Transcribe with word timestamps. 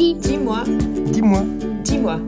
Dis. 0.00 0.14
Dis-moi. 0.14 0.64
Dis-moi. 1.12 1.42
Dis-moi. 1.84 2.20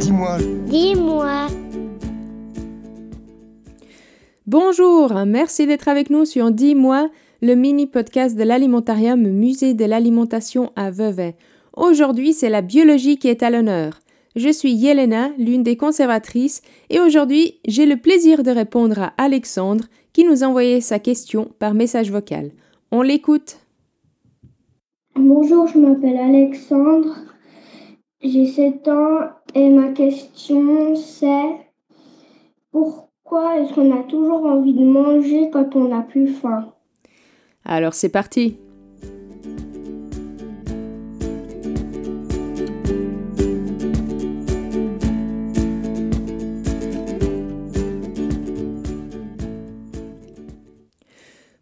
Dis-moi. 0.00 0.38
Dis-moi. 0.66 1.46
Bonjour, 4.44 5.14
merci 5.24 5.68
d'être 5.68 5.86
avec 5.86 6.10
nous 6.10 6.24
sur 6.24 6.50
Dis-moi, 6.50 7.10
le 7.42 7.54
mini-podcast 7.54 8.36
de 8.36 8.42
l'Alimentarium 8.42 9.22
Musée 9.22 9.74
de 9.74 9.84
l'Alimentation 9.84 10.72
à 10.74 10.90
Vevey. 10.90 11.36
Aujourd'hui, 11.76 12.32
c'est 12.32 12.50
la 12.50 12.62
biologie 12.62 13.16
qui 13.16 13.28
est 13.28 13.44
à 13.44 13.50
l'honneur. 13.50 14.00
Je 14.34 14.48
suis 14.48 14.72
Yelena, 14.72 15.30
l'une 15.38 15.62
des 15.62 15.76
conservatrices, 15.76 16.60
et 16.90 16.98
aujourd'hui, 16.98 17.60
j'ai 17.68 17.86
le 17.86 17.98
plaisir 17.98 18.42
de 18.42 18.50
répondre 18.50 18.98
à 18.98 19.12
Alexandre 19.16 19.84
qui 20.12 20.24
nous 20.24 20.42
a 20.42 20.48
envoyé 20.48 20.80
sa 20.80 20.98
question 20.98 21.52
par 21.60 21.72
message 21.72 22.10
vocal. 22.10 22.50
On 22.90 23.02
l'écoute. 23.02 23.58
Bonjour, 25.20 25.66
je 25.66 25.78
m'appelle 25.78 26.16
Alexandre, 26.16 27.16
j'ai 28.22 28.46
7 28.46 28.86
ans 28.86 29.18
et 29.52 29.68
ma 29.68 29.88
question 29.88 30.94
c'est 30.94 31.56
pourquoi 32.70 33.58
est-ce 33.58 33.74
qu'on 33.74 33.90
a 33.98 34.04
toujours 34.04 34.46
envie 34.46 34.74
de 34.74 34.84
manger 34.84 35.50
quand 35.52 35.74
on 35.74 35.88
n'a 35.88 36.02
plus 36.02 36.28
faim? 36.28 36.72
Alors 37.64 37.94
c'est 37.94 38.10
parti. 38.10 38.58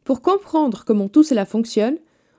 Pour 0.04 0.20
comprendre 0.20 0.84
comment 0.86 1.08
tout 1.08 1.22
cela 1.22 1.46
fonctionne, 1.46 1.96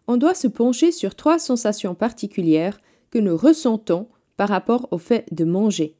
on 0.07 0.17
doit 0.17 0.33
se 0.33 0.47
pencher 0.47 0.91
sur 0.91 1.15
trois 1.15 1.39
sensations 1.39 1.95
particulières 1.95 2.79
que 3.11 3.19
nous 3.19 3.37
ressentons 3.37 4.07
par 4.37 4.49
rapport 4.49 4.87
au 4.91 4.97
fait 4.97 5.25
de 5.31 5.45
manger. 5.45 5.95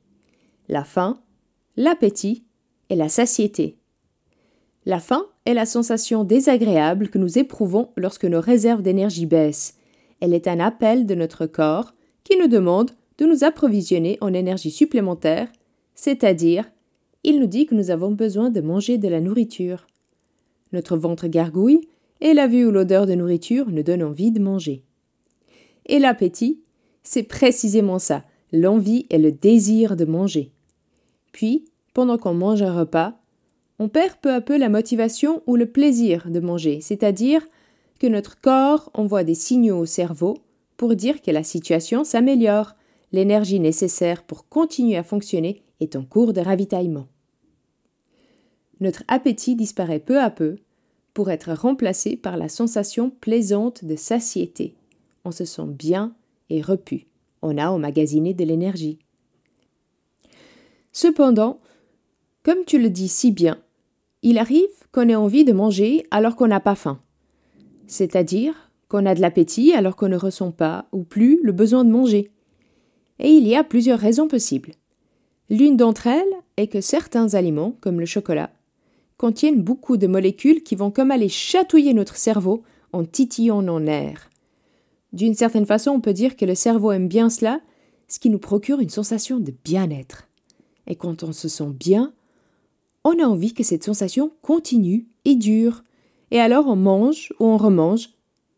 La 0.69 0.83
faim, 0.83 1.21
l'appétit 1.75 2.43
et 2.89 2.95
la 2.95 3.09
satiété. 3.09 3.77
La 4.85 4.99
faim 4.99 5.25
est 5.45 5.53
la 5.53 5.65
sensation 5.65 6.23
désagréable 6.23 7.09
que 7.09 7.17
nous 7.17 7.37
éprouvons 7.37 7.89
lorsque 7.97 8.25
nos 8.25 8.39
réserves 8.39 8.81
d'énergie 8.81 9.25
baissent. 9.25 9.75
Elle 10.21 10.33
est 10.33 10.47
un 10.47 10.59
appel 10.59 11.05
de 11.05 11.15
notre 11.15 11.45
corps 11.45 11.93
qui 12.23 12.37
nous 12.37 12.47
demande 12.47 12.91
de 13.17 13.25
nous 13.25 13.43
approvisionner 13.43 14.17
en 14.21 14.33
énergie 14.33 14.71
supplémentaire, 14.71 15.51
c'est-à-dire 15.95 16.65
il 17.23 17.39
nous 17.39 17.47
dit 17.47 17.65
que 17.65 17.75
nous 17.75 17.91
avons 17.91 18.11
besoin 18.11 18.49
de 18.49 18.61
manger 18.61 18.97
de 18.97 19.07
la 19.07 19.19
nourriture. 19.19 19.87
Notre 20.71 20.97
ventre 20.97 21.27
gargouille 21.27 21.81
et 22.21 22.33
la 22.33 22.47
vue 22.47 22.65
ou 22.65 22.71
l'odeur 22.71 23.05
de 23.05 23.15
nourriture 23.15 23.69
nous 23.69 23.83
donne 23.83 24.03
envie 24.03 24.31
de 24.31 24.39
manger. 24.39 24.83
Et 25.85 25.99
l'appétit, 25.99 26.61
c'est 27.03 27.23
précisément 27.23 27.99
ça, 27.99 28.23
l'envie 28.51 29.05
et 29.09 29.17
le 29.17 29.31
désir 29.31 29.95
de 29.95 30.05
manger. 30.05 30.51
Puis, 31.31 31.65
pendant 31.93 32.17
qu'on 32.17 32.33
mange 32.33 32.61
un 32.61 32.77
repas, 32.77 33.13
on 33.79 33.89
perd 33.89 34.15
peu 34.21 34.33
à 34.33 34.41
peu 34.41 34.57
la 34.57 34.69
motivation 34.69 35.43
ou 35.45 35.55
le 35.55 35.67
plaisir 35.67 36.29
de 36.29 36.39
manger, 36.39 36.81
c'est-à-dire 36.81 37.45
que 37.99 38.07
notre 38.07 38.39
corps 38.41 38.89
envoie 38.93 39.23
des 39.23 39.35
signaux 39.35 39.79
au 39.79 39.85
cerveau 39.85 40.37
pour 40.77 40.95
dire 40.95 41.21
que 41.21 41.31
la 41.31 41.43
situation 41.43 42.03
s'améliore, 42.03 42.75
l'énergie 43.11 43.59
nécessaire 43.59 44.23
pour 44.23 44.47
continuer 44.47 44.97
à 44.97 45.03
fonctionner 45.03 45.63
est 45.79 45.95
en 45.95 46.03
cours 46.03 46.33
de 46.33 46.41
ravitaillement. 46.41 47.07
Notre 48.79 49.03
appétit 49.07 49.55
disparaît 49.55 49.99
peu 49.99 50.19
à 50.19 50.29
peu 50.29 50.57
être 51.25 51.51
remplacé 51.53 52.15
par 52.15 52.37
la 52.37 52.49
sensation 52.49 53.09
plaisante 53.09 53.83
de 53.83 53.95
satiété. 53.95 54.75
On 55.25 55.31
se 55.31 55.45
sent 55.45 55.67
bien 55.67 56.13
et 56.49 56.61
repu. 56.61 57.07
On 57.41 57.57
a 57.57 57.69
emmagasiné 57.69 58.33
de 58.33 58.43
l'énergie. 58.43 58.99
Cependant, 60.91 61.59
comme 62.43 62.63
tu 62.65 62.79
le 62.79 62.89
dis 62.89 63.07
si 63.07 63.31
bien, 63.31 63.57
il 64.21 64.37
arrive 64.37 64.69
qu'on 64.91 65.09
ait 65.09 65.15
envie 65.15 65.45
de 65.45 65.53
manger 65.53 66.05
alors 66.11 66.35
qu'on 66.35 66.47
n'a 66.47 66.59
pas 66.59 66.75
faim. 66.75 66.99
C'est-à-dire 67.87 68.71
qu'on 68.87 69.05
a 69.05 69.15
de 69.15 69.21
l'appétit 69.21 69.73
alors 69.73 69.95
qu'on 69.95 70.09
ne 70.09 70.17
ressent 70.17 70.51
pas 70.51 70.87
ou 70.91 71.03
plus 71.03 71.39
le 71.43 71.51
besoin 71.51 71.83
de 71.83 71.91
manger. 71.91 72.31
Et 73.19 73.29
il 73.29 73.47
y 73.47 73.55
a 73.55 73.63
plusieurs 73.63 73.99
raisons 73.99 74.27
possibles. 74.27 74.71
L'une 75.49 75.77
d'entre 75.77 76.07
elles 76.07 76.23
est 76.57 76.67
que 76.67 76.81
certains 76.81 77.33
aliments, 77.33 77.75
comme 77.81 77.99
le 77.99 78.05
chocolat, 78.05 78.51
contiennent 79.17 79.61
beaucoup 79.61 79.97
de 79.97 80.07
molécules 80.07 80.63
qui 80.63 80.75
vont 80.75 80.91
comme 80.91 81.11
aller 81.11 81.29
chatouiller 81.29 81.93
notre 81.93 82.15
cerveau 82.15 82.63
en 82.93 83.03
titillant 83.03 83.61
nos 83.61 83.79
nerfs. 83.79 84.29
D'une 85.13 85.33
certaine 85.33 85.65
façon, 85.65 85.91
on 85.91 86.01
peut 86.01 86.13
dire 86.13 86.35
que 86.35 86.45
le 86.45 86.55
cerveau 86.55 86.91
aime 86.91 87.07
bien 87.07 87.29
cela, 87.29 87.61
ce 88.07 88.19
qui 88.19 88.29
nous 88.29 88.39
procure 88.39 88.79
une 88.79 88.89
sensation 88.89 89.39
de 89.39 89.53
bien-être. 89.63 90.27
Et 90.85 90.95
quand 90.95 91.23
on 91.23 91.33
se 91.33 91.47
sent 91.47 91.71
bien, 91.71 92.13
on 93.03 93.19
a 93.19 93.27
envie 93.27 93.53
que 93.53 93.63
cette 93.63 93.83
sensation 93.83 94.31
continue 94.41 95.07
et 95.25 95.35
dure, 95.35 95.83
et 96.31 96.39
alors 96.39 96.67
on 96.67 96.75
mange 96.75 97.33
ou 97.39 97.45
on 97.45 97.57
remange 97.57 98.09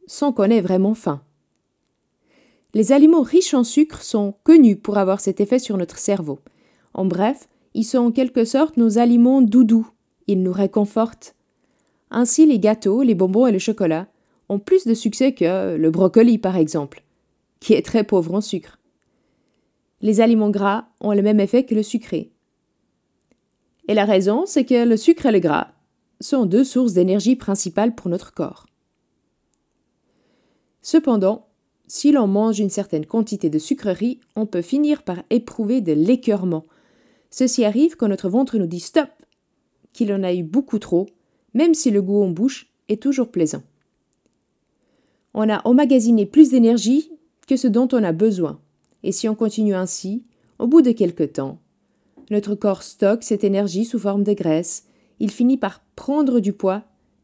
sans 0.08 0.34
qu'on 0.34 0.50
ait 0.50 0.62
vraiment 0.62 0.96
faim. 0.96 1.22
Les 2.74 2.92
aliments 2.92 3.22
riches 3.22 3.54
en 3.54 3.64
sucre 3.64 4.02
sont 4.02 4.36
connus 4.44 4.76
pour 4.76 4.98
avoir 4.98 5.22
cet 5.22 5.40
effet 5.40 5.60
sur 5.60 5.78
notre 5.78 5.98
cerveau. 5.98 6.40
En 6.94 7.06
bref, 7.06 7.48
ils 7.74 7.84
sont 7.84 8.00
en 8.00 8.12
quelque 8.12 8.46
sorte 8.46 8.78
nos 8.78 8.98
aliments 8.98 9.42
doudous, 9.42 9.88
ils 10.30 10.44
nous 10.44 10.54
réconfortent. 10.54 11.36
Ainsi, 12.12 12.46
les 12.46 12.60
gâteaux, 12.60 13.02
les 13.02 13.16
bonbons 13.16 13.48
et 13.48 13.52
le 13.52 13.60
chocolat 13.60 14.08
ont 14.48 14.60
plus 14.60 14.86
de 14.86 14.94
succès 14.94 15.34
que 15.34 15.76
le 15.76 15.92
brocoli, 15.92 16.38
par 16.38 16.56
exemple, 16.56 17.04
qui 17.60 17.74
est 17.74 17.86
très 17.86 18.04
pauvre 18.04 18.36
en 18.36 18.42
sucre. 18.42 18.80
Les 20.02 20.22
aliments 20.22 20.50
gras 20.50 20.86
ont 21.02 21.14
le 21.14 21.22
même 21.22 21.40
effet 21.40 21.66
que 21.66 21.76
le 21.76 21.84
sucré. 21.84 22.32
Et 23.88 23.94
la 23.94 24.06
raison, 24.06 24.46
c'est 24.46 24.66
que 24.66 24.86
le 24.86 24.98
sucre 24.98 25.26
et 25.26 25.32
le 25.32 25.40
gras 25.40 25.72
sont 26.22 26.46
deux 26.46 26.64
sources 26.64 26.94
d'énergie 26.94 27.36
principales 27.36 27.96
pour 27.96 28.10
notre 28.10 28.34
corps. 28.34 28.68
Cependant, 30.82 31.48
si 31.88 32.12
l'on 32.12 32.28
mange 32.28 32.60
une 32.60 32.70
certaine 32.70 33.06
quantité 33.06 33.50
de 33.50 33.58
sucreries, 33.58 34.20
on 34.36 34.46
peut 34.46 34.62
finir 34.62 35.02
par 35.02 35.24
éprouver 35.32 35.82
de 35.82 35.92
l'écœurement. 35.92 36.66
Ceci 37.32 37.66
arrive 37.66 37.96
quand 37.96 38.08
notre 38.08 38.30
ventre 38.30 38.58
nous 38.58 38.68
dit 38.68 38.80
stop, 38.80 39.10
qu'il 39.94 40.14
en 40.14 40.24
a 40.24 40.34
eu 40.34 40.44
beaucoup 40.44 40.80
trop, 40.80 41.08
même 41.54 41.74
si 41.74 41.92
le 41.92 42.02
goût 42.02 42.24
en 42.24 42.30
bouche 42.30 42.72
est 42.88 43.02
toujours 43.02 43.32
plaisant. 43.32 43.64
On 45.34 45.50
a 45.50 45.62
emmagasiné 45.66 46.26
plus 46.26 46.50
d'énergie 46.50 47.12
que 47.48 47.58
ce 47.58 47.68
dont 47.68 47.88
on 47.92 48.04
a 48.04 48.12
besoin, 48.12 48.60
et 49.04 49.12
si 49.12 49.28
on 49.30 49.36
continue 49.36 49.76
ainsi, 49.76 50.24
au 50.58 50.68
bout 50.68 50.82
de 50.82 50.92
quelque 50.92 51.24
temps, 51.24 51.60
notre 52.30 52.56
corps 52.56 52.84
stocke 52.84 53.24
cette 53.24 53.44
énergie 53.44 53.86
sous 53.86 54.00
forme 54.00 54.24
de 54.24 54.34
graisse, 54.34 54.86
il 55.20 55.32
finit 55.32 55.58
par 55.58 55.82
prendre 55.96 56.40
du 56.40 56.54
poids 56.54 56.84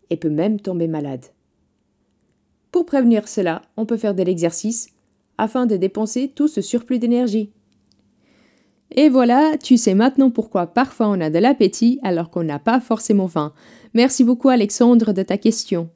et 0.10 0.18
peut 0.18 0.30
même 0.30 0.60
tomber 0.60 0.88
malade. 0.88 1.26
Pour 2.72 2.86
prévenir 2.86 3.28
cela, 3.28 3.62
on 3.78 3.86
peut 3.86 3.98
faire 3.98 4.16
de 4.16 4.24
l'exercice 4.24 4.90
afin 5.38 5.66
de 5.66 5.78
dépenser 5.78 6.30
tout 6.30 6.48
ce 6.48 6.62
surplus 6.62 7.00
d'énergie. 7.00 7.52
Et 8.92 9.10
voilà, 9.10 9.58
tu 9.62 9.78
sais 9.78 9.96
maintenant 9.96 10.30
pourquoi 10.30 10.68
parfois 10.68 11.10
on 11.10 11.20
a 11.22 11.30
de 11.30 11.40
l'appétit 11.40 12.00
alors 12.04 12.30
qu'on 12.30 12.44
n'a 12.44 12.60
pas 12.60 12.80
forcément 12.80 13.28
faim. 13.28 13.54
Merci 13.94 14.24
beaucoup 14.24 14.50
Alexandre 14.50 15.14
de 15.14 15.24
ta 15.24 15.38
question. 15.38 15.90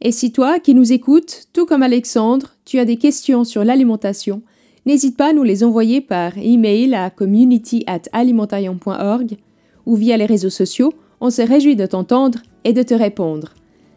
Et 0.00 0.12
si 0.12 0.30
toi 0.30 0.60
qui 0.60 0.74
nous 0.74 0.92
écoutes, 0.92 1.48
tout 1.52 1.66
comme 1.66 1.82
Alexandre, 1.82 2.54
tu 2.64 2.78
as 2.78 2.84
des 2.84 2.96
questions 2.96 3.42
sur 3.44 3.64
l'alimentation, 3.64 4.42
n'hésite 4.86 5.16
pas 5.16 5.30
à 5.30 5.32
nous 5.32 5.42
les 5.42 5.64
envoyer 5.64 6.00
par 6.00 6.38
email 6.38 6.94
à 6.94 7.10
community 7.10 7.84
at 7.86 8.02
ou 9.86 9.96
via 9.96 10.16
les 10.16 10.26
réseaux 10.26 10.50
sociaux. 10.50 10.92
On 11.20 11.30
se 11.30 11.42
réjouit 11.42 11.74
de 11.74 11.86
t'entendre 11.86 12.38
et 12.62 12.72
de 12.72 12.82
te 12.82 12.94
répondre. 12.94 13.54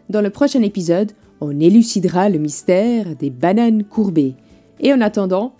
Dans 0.10 0.22
le 0.22 0.32
prochain 0.32 0.64
épisode, 0.64 1.12
on 1.40 1.60
élucidera 1.60 2.30
le 2.30 2.40
mystère 2.40 3.16
des 3.16 3.30
bananes 3.30 3.84
courbées. 3.84 4.36
Et 4.80 4.92
en 4.94 5.02
attendant, 5.02 5.54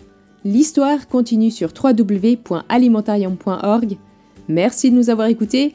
L'histoire 0.44 1.08
continue 1.08 1.50
sur 1.50 1.70
www.alimentarium.org. 1.72 3.96
Merci 4.48 4.90
de 4.90 4.96
nous 4.96 5.08
avoir 5.08 5.28
écoutés, 5.28 5.74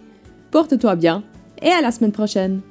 porte-toi 0.51 0.95
bien 0.95 1.23
et 1.61 1.69
à 1.69 1.81
la 1.81 1.91
semaine 1.91 2.11
prochaine. 2.11 2.61